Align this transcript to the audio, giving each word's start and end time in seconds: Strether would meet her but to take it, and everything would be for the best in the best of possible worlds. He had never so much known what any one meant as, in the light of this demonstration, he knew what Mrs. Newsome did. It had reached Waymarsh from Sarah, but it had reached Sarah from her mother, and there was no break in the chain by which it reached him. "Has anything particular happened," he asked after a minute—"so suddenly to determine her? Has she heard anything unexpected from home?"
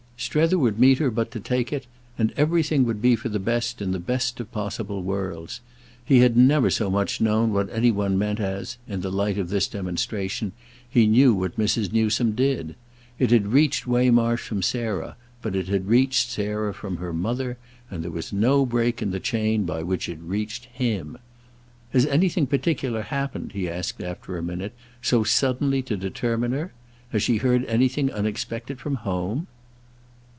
Strether 0.23 0.59
would 0.59 0.77
meet 0.79 0.99
her 0.99 1.09
but 1.09 1.31
to 1.31 1.39
take 1.39 1.73
it, 1.73 1.87
and 2.15 2.31
everything 2.37 2.85
would 2.85 3.01
be 3.01 3.15
for 3.15 3.27
the 3.27 3.39
best 3.39 3.81
in 3.81 3.91
the 3.91 3.97
best 3.99 4.39
of 4.39 4.51
possible 4.51 5.01
worlds. 5.01 5.61
He 6.05 6.19
had 6.19 6.37
never 6.37 6.69
so 6.69 6.91
much 6.91 7.19
known 7.21 7.51
what 7.51 7.71
any 7.73 7.89
one 7.89 8.19
meant 8.19 8.39
as, 8.39 8.77
in 8.87 9.01
the 9.01 9.11
light 9.11 9.39
of 9.39 9.49
this 9.49 9.67
demonstration, 9.67 10.51
he 10.87 11.07
knew 11.07 11.33
what 11.33 11.57
Mrs. 11.57 11.91
Newsome 11.91 12.33
did. 12.33 12.75
It 13.17 13.31
had 13.31 13.47
reached 13.51 13.87
Waymarsh 13.87 14.43
from 14.47 14.61
Sarah, 14.61 15.15
but 15.41 15.55
it 15.55 15.67
had 15.69 15.87
reached 15.87 16.29
Sarah 16.29 16.71
from 16.73 16.97
her 16.97 17.13
mother, 17.13 17.57
and 17.89 18.03
there 18.03 18.11
was 18.11 18.31
no 18.31 18.63
break 18.63 19.01
in 19.01 19.09
the 19.09 19.19
chain 19.19 19.65
by 19.65 19.81
which 19.81 20.07
it 20.07 20.19
reached 20.21 20.65
him. 20.65 21.17
"Has 21.93 22.05
anything 22.05 22.45
particular 22.45 23.01
happened," 23.01 23.53
he 23.53 23.67
asked 23.67 24.03
after 24.03 24.37
a 24.37 24.43
minute—"so 24.43 25.23
suddenly 25.23 25.81
to 25.81 25.97
determine 25.97 26.51
her? 26.51 26.73
Has 27.09 27.23
she 27.23 27.37
heard 27.37 27.65
anything 27.65 28.11
unexpected 28.11 28.79
from 28.79 28.97
home?" 29.01 29.47